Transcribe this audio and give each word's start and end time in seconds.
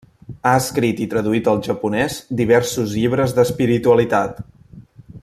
Ha 0.45 0.53
escrit 0.61 1.01
i 1.05 1.07
traduït 1.11 1.49
al 1.51 1.61
japonès 1.67 2.17
diversos 2.41 2.97
llibres 2.97 3.39
d'espiritualitat. 3.41 4.45